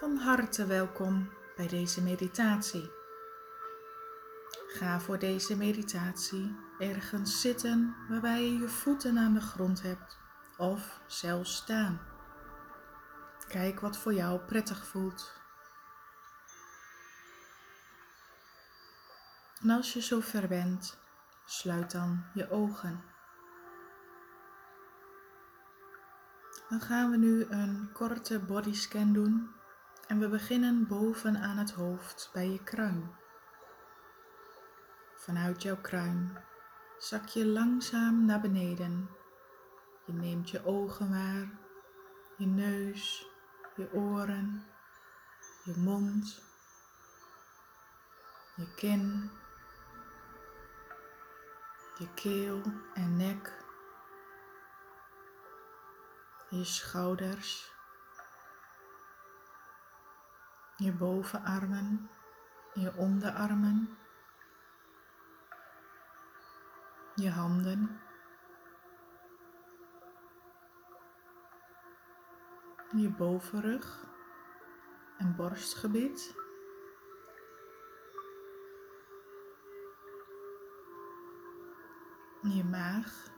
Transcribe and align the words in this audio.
Van 0.00 0.16
harte 0.16 0.66
welkom 0.66 1.30
bij 1.56 1.68
deze 1.68 2.02
meditatie. 2.02 2.90
Ga 4.66 5.00
voor 5.00 5.18
deze 5.18 5.56
meditatie 5.56 6.56
ergens 6.78 7.40
zitten 7.40 7.96
waarbij 8.08 8.42
je 8.42 8.58
je 8.58 8.68
voeten 8.68 9.18
aan 9.18 9.34
de 9.34 9.40
grond 9.40 9.82
hebt 9.82 10.18
of 10.56 11.00
zelfs 11.06 11.56
staan. 11.56 12.00
Kijk 13.48 13.80
wat 13.80 13.96
voor 13.96 14.14
jou 14.14 14.40
prettig 14.40 14.86
voelt. 14.86 15.32
En 19.62 19.70
als 19.70 19.92
je 19.92 20.00
zover 20.00 20.48
bent, 20.48 20.98
sluit 21.44 21.90
dan 21.90 22.24
je 22.34 22.50
ogen. 22.50 23.04
Dan 26.68 26.80
gaan 26.80 27.10
we 27.10 27.16
nu 27.16 27.44
een 27.44 27.90
korte 27.92 28.38
bodyscan 28.38 29.12
doen 29.12 29.58
en 30.10 30.18
we 30.18 30.28
beginnen 30.28 30.86
boven 30.86 31.36
aan 31.36 31.56
het 31.56 31.70
hoofd 31.70 32.30
bij 32.32 32.50
je 32.50 32.62
kruin. 32.62 33.14
Vanuit 35.14 35.62
jouw 35.62 35.76
kruin 35.76 36.38
zak 36.98 37.26
je 37.26 37.46
langzaam 37.46 38.24
naar 38.24 38.40
beneden. 38.40 39.10
Je 40.06 40.12
neemt 40.12 40.50
je 40.50 40.64
ogen 40.64 41.10
waar, 41.10 41.50
je 42.36 42.46
neus, 42.46 43.26
je 43.76 43.92
oren, 43.92 44.66
je 45.64 45.74
mond, 45.76 46.42
je 48.56 48.74
kin, 48.74 49.30
je 51.98 52.14
keel 52.14 52.62
en 52.94 53.16
nek, 53.16 53.64
je 56.48 56.64
schouders, 56.64 57.72
je 60.80 60.92
bovenarmen, 60.92 62.10
je 62.74 62.94
onderarmen, 62.96 63.96
je 67.14 67.30
handen, 67.30 68.00
je 72.96 73.08
bovenrug 73.08 74.06
en 75.18 75.36
borstgebied. 75.36 76.34
Je 82.42 82.64
maag. 82.64 83.28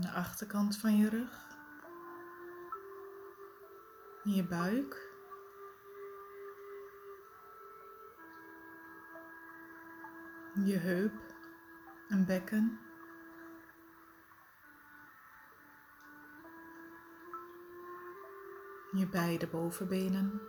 de 0.00 0.10
achterkant 0.10 0.76
van 0.76 0.96
je 0.96 1.08
rug. 1.08 1.49
Je 4.24 4.44
buik. 4.44 5.08
Je 10.64 10.78
heup 10.78 11.12
en 12.08 12.26
bekken. 12.26 12.80
Je 18.92 19.08
beide 19.08 19.46
bovenbenen. 19.46 20.40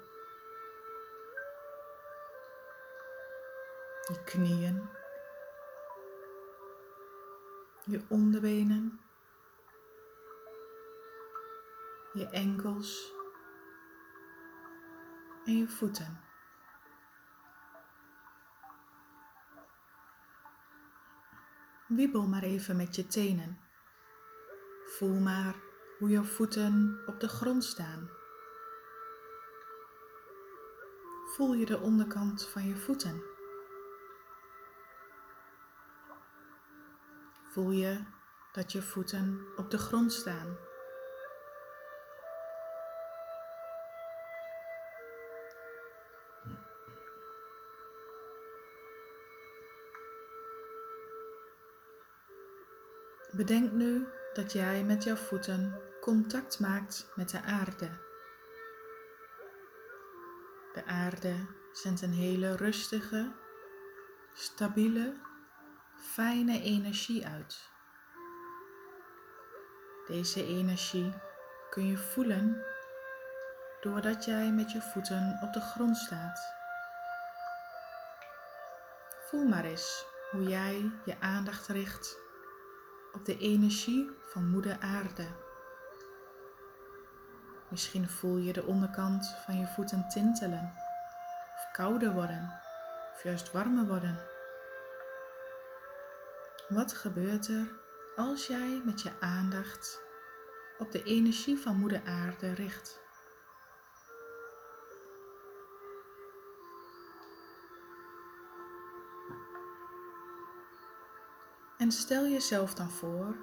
Je 4.07 4.23
knieën. 4.23 4.89
Je 7.83 8.01
onderbenen. 8.09 8.99
Je 12.13 12.29
enkels. 12.29 13.19
En 15.45 15.57
je 15.57 15.67
voeten. 15.67 16.19
Wiebel 21.87 22.27
maar 22.27 22.43
even 22.43 22.75
met 22.75 22.95
je 22.95 23.07
tenen. 23.07 23.59
Voel 24.85 25.19
maar 25.19 25.55
hoe 25.99 26.09
jouw 26.09 26.23
voeten 26.23 27.03
op 27.05 27.19
de 27.19 27.27
grond 27.27 27.63
staan. 27.63 28.09
Voel 31.25 31.53
je 31.53 31.65
de 31.65 31.79
onderkant 31.79 32.47
van 32.47 32.67
je 32.67 32.75
voeten. 32.75 33.21
Voel 37.51 37.71
je 37.71 38.03
dat 38.51 38.71
je 38.71 38.81
voeten 38.81 39.45
op 39.55 39.71
de 39.71 39.77
grond 39.77 40.13
staan. 40.13 40.57
Bedenk 53.31 53.71
nu 53.71 54.07
dat 54.33 54.51
jij 54.51 54.83
met 54.83 55.03
jouw 55.03 55.15
voeten 55.15 55.81
contact 56.01 56.59
maakt 56.59 57.11
met 57.15 57.29
de 57.29 57.41
aarde. 57.41 57.89
De 60.73 60.85
aarde 60.85 61.35
zendt 61.71 62.01
een 62.01 62.13
hele 62.13 62.55
rustige, 62.55 63.31
stabiele, 64.33 65.13
fijne 65.95 66.61
energie 66.61 67.27
uit. 67.27 67.69
Deze 70.07 70.45
energie 70.45 71.13
kun 71.69 71.87
je 71.87 71.97
voelen 71.97 72.65
doordat 73.81 74.25
jij 74.25 74.51
met 74.51 74.71
je 74.71 74.81
voeten 74.81 75.39
op 75.41 75.53
de 75.53 75.61
grond 75.61 75.97
staat. 75.97 76.53
Voel 79.29 79.47
maar 79.47 79.65
eens 79.65 80.05
hoe 80.31 80.43
jij 80.43 80.91
je 81.05 81.19
aandacht 81.19 81.67
richt 81.67 82.20
op 83.13 83.25
de 83.25 83.37
energie 83.37 84.09
van 84.25 84.49
Moeder 84.49 84.77
Aarde. 84.79 85.27
Misschien 87.69 88.09
voel 88.09 88.37
je 88.37 88.53
de 88.53 88.65
onderkant 88.65 89.35
van 89.45 89.59
je 89.59 89.67
voeten 89.67 90.07
tintelen, 90.07 90.73
of 91.55 91.71
kouder 91.71 92.13
worden, 92.13 92.59
of 93.13 93.23
juist 93.23 93.51
warmer 93.51 93.87
worden. 93.87 94.19
Wat 96.67 96.93
gebeurt 96.93 97.47
er 97.47 97.79
als 98.15 98.47
jij 98.47 98.81
met 98.85 99.01
je 99.01 99.11
aandacht 99.19 100.01
op 100.77 100.91
de 100.91 101.03
energie 101.03 101.57
van 101.57 101.75
Moeder 101.75 102.01
Aarde 102.05 102.53
richt? 102.53 103.00
En 111.81 111.91
stel 111.91 112.27
jezelf 112.27 112.73
dan 112.73 112.89
voor, 112.89 113.35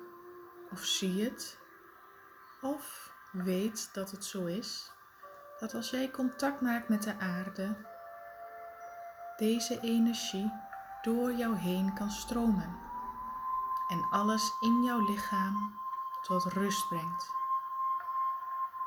of 0.71 0.85
zie 0.85 1.25
het, 1.25 1.59
of 2.61 3.13
weet 3.33 3.91
dat 3.93 4.11
het 4.11 4.25
zo 4.25 4.45
is, 4.45 4.91
dat 5.59 5.75
als 5.75 5.91
jij 5.91 6.11
contact 6.11 6.61
maakt 6.61 6.89
met 6.89 7.03
de 7.03 7.19
aarde, 7.19 7.77
deze 9.37 9.81
energie 9.81 10.53
door 11.03 11.33
jou 11.33 11.57
heen 11.57 11.95
kan 11.95 12.11
stromen 12.11 12.79
en 13.89 14.07
alles 14.11 14.53
in 14.61 14.83
jouw 14.83 15.11
lichaam 15.11 15.75
tot 16.23 16.45
rust 16.45 16.89
brengt. 16.89 17.31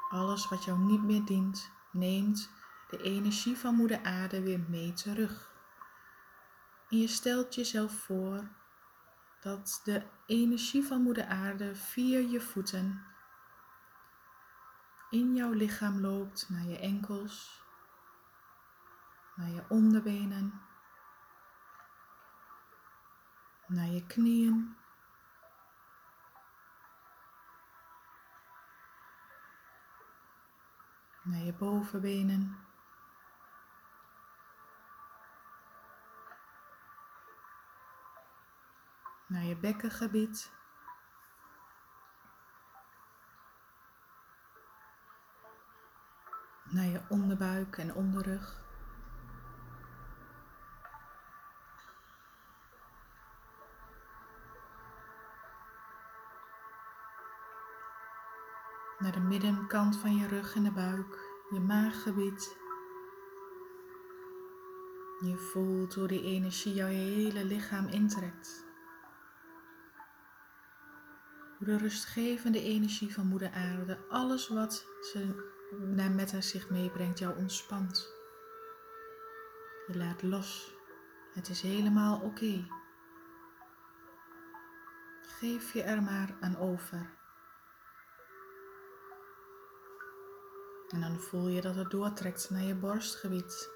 Alles 0.10 0.50
wat 0.50 0.64
jou 0.64 0.80
niet 0.80 1.04
meer 1.04 1.26
dient, 1.26 1.72
neemt 1.92 2.50
de 2.90 3.02
energie 3.02 3.58
van 3.58 3.76
Moeder 3.76 4.04
Aarde 4.04 4.42
weer 4.42 4.60
mee 4.70 4.94
terug. 4.94 5.52
En 6.90 6.98
je 6.98 7.08
stelt 7.08 7.56
jezelf 7.56 7.92
voor 7.92 8.60
dat 9.42 9.82
de 9.84 10.04
energie 10.26 10.84
van 10.84 11.02
Moeder 11.02 11.26
Aarde 11.26 11.76
via 11.76 12.20
je 12.20 12.42
voeten 12.42 13.06
in 15.10 15.36
jouw 15.36 15.52
lichaam 15.52 16.00
loopt 16.00 16.50
naar 16.50 16.66
je 16.66 16.80
enkels, 16.80 17.64
naar 19.36 19.50
je 19.50 19.64
onderbenen, 19.70 20.62
naar 23.68 23.88
je 23.88 24.06
knieën. 24.06 24.76
Naar 31.24 31.40
je 31.44 31.54
bovenbenen. 31.54 32.71
Je 39.52 39.58
bekkengebied. 39.58 40.52
Naar 46.64 46.86
je 46.86 47.02
onderbuik 47.10 47.78
en 47.78 47.94
onderrug. 47.94 48.60
naar 59.00 59.12
de 59.12 59.20
middenkant 59.20 59.98
van 59.98 60.16
je 60.16 60.28
rug 60.28 60.56
en 60.56 60.64
de 60.64 60.72
buik, 60.72 61.20
je 61.50 61.60
maaggebied. 61.60 62.58
Je 65.20 65.38
voelt 65.38 65.94
hoe 65.94 66.08
die 66.08 66.24
energie 66.24 66.74
jouw 66.74 66.88
hele 66.88 67.46
lichaam 67.46 67.88
intrekt. 67.88 68.71
De 71.64 71.78
rustgevende 71.78 72.62
energie 72.62 73.14
van 73.14 73.28
Moeder 73.28 73.52
Aarde, 73.52 73.98
alles 74.10 74.48
wat 74.48 74.86
ze 75.02 75.50
met 76.16 76.32
haar 76.32 76.44
zich 76.44 76.70
meebrengt, 76.70 77.20
jou 77.20 77.38
ontspant. 77.38 78.14
Je 79.88 79.98
laat 79.98 80.22
los. 80.24 80.74
Het 81.34 81.50
is 81.50 81.62
helemaal 81.62 82.22
oké. 82.22 82.68
Geef 85.22 85.74
je 85.74 85.82
er 85.84 86.04
maar 86.04 86.36
aan 86.40 86.58
over. 86.58 87.18
En 90.90 91.02
dan 91.02 91.20
voel 91.20 91.48
je 91.48 91.62
dat 91.62 91.76
het 91.76 91.92
doortrekt 91.92 92.50
naar 92.50 92.64
je 92.64 92.76
borstgebied, 92.76 93.70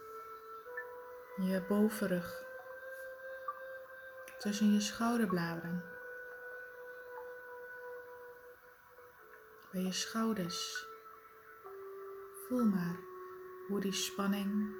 je 1.36 1.66
bovenrug, 1.68 2.44
tussen 4.38 4.74
je 4.74 4.80
schouderbladeren, 4.80 5.95
bij 9.76 9.84
je 9.84 9.92
schouders. 9.92 10.88
Voel 12.48 12.66
maar 12.66 13.00
hoe 13.68 13.82
die 13.82 13.92
spanning 13.92 14.76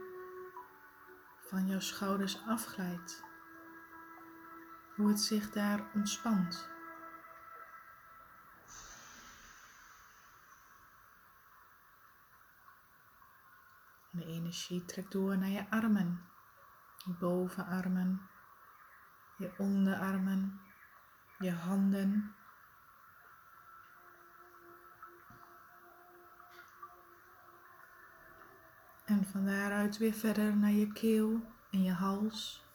van 1.40 1.68
jouw 1.68 1.80
schouders 1.80 2.42
afglijdt, 2.48 3.24
hoe 4.96 5.08
het 5.08 5.20
zich 5.20 5.52
daar 5.52 5.92
ontspant. 5.94 6.70
De 14.12 14.26
energie 14.26 14.86
trekt 14.86 15.12
door 15.12 15.38
naar 15.38 15.50
je 15.50 15.70
armen, 15.70 16.26
je 17.06 17.14
bovenarmen, 17.14 18.30
je 19.38 19.54
onderarmen, 19.58 20.62
je 21.38 21.52
handen. 21.52 22.36
En 29.16 29.26
van 29.26 29.46
daaruit 29.46 29.98
weer 29.98 30.14
verder 30.14 30.56
naar 30.58 30.72
je 30.72 30.92
keel 30.92 31.42
en 31.72 31.84
je 31.84 31.92
hals. 31.92 32.66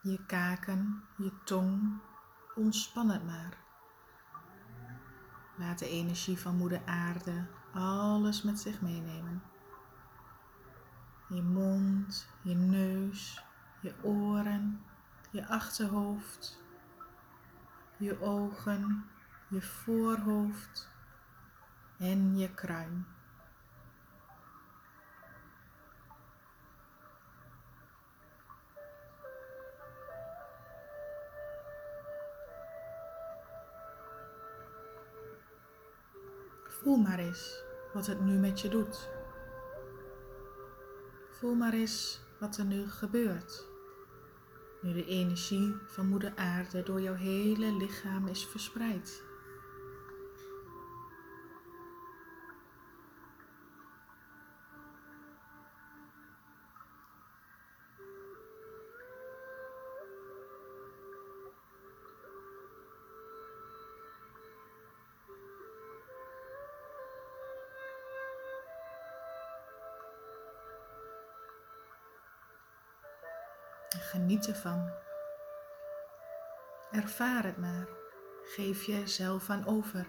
Je 0.00 0.26
kaken, 0.26 1.04
je 1.16 1.32
tong, 1.44 2.00
ontspan 2.54 3.10
het 3.10 3.26
maar. 3.26 3.56
Laat 5.56 5.78
de 5.78 5.88
energie 5.88 6.38
van 6.38 6.56
Moeder 6.56 6.82
Aarde 6.86 7.46
alles 7.72 8.42
met 8.42 8.60
zich 8.60 8.80
meenemen. 8.80 9.42
Je 11.28 11.42
mond, 11.42 12.28
je 12.42 12.54
neus, 12.54 13.44
je 13.80 13.94
oren, 14.02 14.84
je 15.30 15.48
achterhoofd, 15.48 16.62
je 17.98 18.20
ogen, 18.20 19.04
je 19.48 19.62
voorhoofd 19.62 20.91
en 22.02 22.38
je 22.38 22.54
kruin. 22.54 23.06
Voel 36.64 36.96
maar 36.96 37.18
eens 37.18 37.62
wat 37.92 38.06
het 38.06 38.20
nu 38.20 38.38
met 38.38 38.60
je 38.60 38.68
doet. 38.68 39.08
Voel 41.30 41.54
maar 41.54 41.72
eens 41.72 42.20
wat 42.38 42.56
er 42.56 42.64
nu 42.64 42.90
gebeurt. 42.90 43.64
Nu 44.80 44.92
de 44.92 45.06
energie 45.06 45.74
van 45.86 46.06
Moeder 46.06 46.32
Aarde 46.36 46.82
door 46.82 47.00
jouw 47.00 47.14
hele 47.14 47.76
lichaam 47.76 48.26
is 48.26 48.46
verspreid. 48.46 49.31
Geniet 74.10 74.48
ervan. 74.48 74.90
Ervaar 76.90 77.44
het 77.44 77.56
maar. 77.56 77.88
Geef 78.44 78.82
jezelf 78.82 79.50
aan 79.50 79.66
over. 79.66 80.06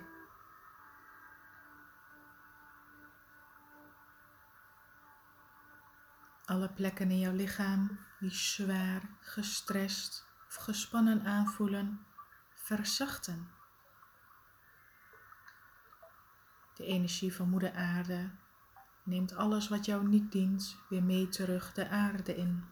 Alle 6.45 6.69
plekken 6.69 7.11
in 7.11 7.19
jouw 7.19 7.33
lichaam 7.33 7.99
die 8.19 8.33
zwaar, 8.33 9.01
gestrest 9.19 10.25
of 10.47 10.55
gespannen 10.55 11.25
aanvoelen, 11.25 12.05
verzachten. 12.53 13.51
De 16.75 16.85
energie 16.85 17.35
van 17.35 17.49
Moeder 17.49 17.73
Aarde 17.73 18.29
neemt 19.03 19.35
alles 19.35 19.67
wat 19.67 19.85
jou 19.85 20.07
niet 20.07 20.31
dient 20.31 20.77
weer 20.89 21.03
mee 21.03 21.29
terug 21.29 21.73
de 21.73 21.89
aarde 21.89 22.35
in. 22.35 22.63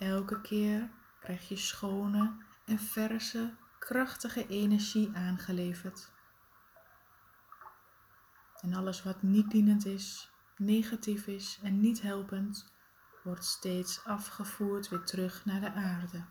Elke 0.00 0.40
keer 0.40 0.90
krijg 1.20 1.48
je 1.48 1.56
schone 1.56 2.36
en 2.64 2.78
verse, 2.78 3.54
krachtige 3.78 4.46
energie 4.46 5.10
aangeleverd. 5.14 6.12
En 8.60 8.74
alles 8.74 9.02
wat 9.02 9.22
niet 9.22 9.50
dienend 9.50 9.86
is, 9.86 10.30
negatief 10.56 11.26
is 11.26 11.60
en 11.62 11.80
niet 11.80 12.02
helpend, 12.02 12.72
wordt 13.22 13.44
steeds 13.44 14.04
afgevoerd 14.04 14.88
weer 14.88 15.04
terug 15.04 15.44
naar 15.44 15.60
de 15.60 15.72
aarde. 15.72 16.24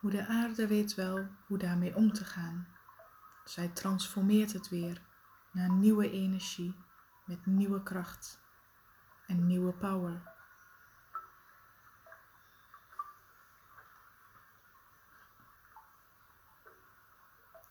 Hoe 0.00 0.10
de 0.10 0.26
aarde 0.26 0.66
weet 0.66 0.94
wel 0.94 1.26
hoe 1.46 1.58
daarmee 1.58 1.96
om 1.96 2.12
te 2.12 2.24
gaan. 2.24 2.68
Zij 3.44 3.68
transformeert 3.68 4.52
het 4.52 4.68
weer 4.68 5.02
naar 5.52 5.70
nieuwe 5.72 6.10
energie 6.10 6.74
met 7.24 7.46
nieuwe 7.46 7.82
kracht 7.82 8.40
en 9.26 9.46
nieuwe 9.46 9.72
power. 9.72 10.38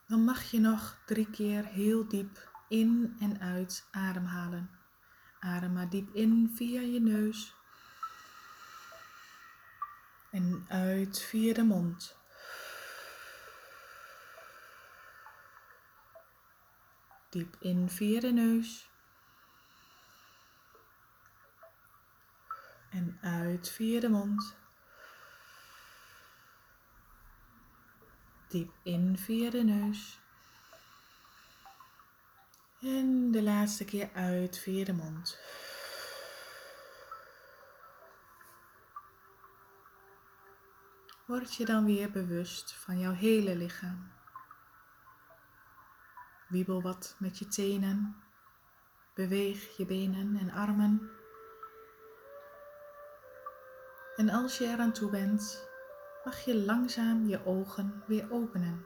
Dan 0.09 0.23
mag 0.23 0.43
je 0.43 0.59
nog 0.59 0.97
drie 1.05 1.29
keer 1.29 1.65
heel 1.65 2.07
diep 2.07 2.51
in 2.67 3.15
en 3.19 3.39
uit 3.39 3.87
ademhalen. 3.91 4.69
Adem 5.39 5.73
maar 5.73 5.89
diep 5.89 6.13
in 6.13 6.51
via 6.55 6.81
je 6.81 6.99
neus. 6.99 7.55
En 10.31 10.65
uit 10.67 11.21
via 11.21 11.53
de 11.53 11.63
mond. 11.63 12.17
Diep 17.29 17.55
in 17.59 17.89
via 17.89 18.19
de 18.19 18.31
neus. 18.31 18.89
En 22.89 23.17
uit 23.21 23.69
via 23.69 23.99
de 23.99 24.09
mond. 24.09 24.55
Diep 28.49 28.71
in 28.83 29.17
via 29.17 29.49
de 29.49 29.63
neus. 29.63 30.19
En 32.81 33.31
de 33.31 33.43
laatste 33.43 33.85
keer 33.85 34.09
uit 34.13 34.57
via 34.57 34.85
de 34.85 34.93
mond. 34.93 35.37
Word 41.25 41.55
je 41.55 41.65
dan 41.65 41.85
weer 41.85 42.11
bewust 42.11 42.73
van 42.73 42.99
jouw 42.99 43.13
hele 43.13 43.55
lichaam. 43.55 44.11
Wiebel 46.47 46.81
wat 46.81 47.15
met 47.19 47.37
je 47.37 47.47
tenen. 47.47 48.15
Beweeg 49.13 49.77
je 49.77 49.85
benen 49.85 50.37
en 50.39 50.51
armen. 50.51 51.11
En 54.15 54.29
als 54.29 54.57
je 54.57 54.65
eraan 54.65 54.93
toe 54.93 55.09
bent, 55.09 55.68
mag 56.23 56.45
je 56.45 56.55
langzaam 56.55 57.27
je 57.27 57.45
ogen 57.45 58.03
weer 58.07 58.31
openen. 58.31 58.85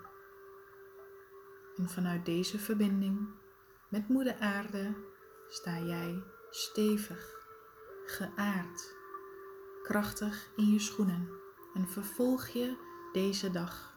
En 1.75 1.89
vanuit 1.89 2.25
deze 2.25 2.59
verbinding 2.59 3.27
met 3.89 4.09
Moeder 4.09 4.39
Aarde 4.39 4.93
sta 5.49 5.79
jij 5.79 6.23
stevig, 6.49 7.47
geaard, 8.05 8.95
krachtig 9.83 10.49
in 10.55 10.71
je 10.71 10.79
schoenen 10.79 11.29
en 11.73 11.87
vervolg 11.87 12.47
je 12.47 12.77
deze 13.11 13.51
dag 13.51 13.92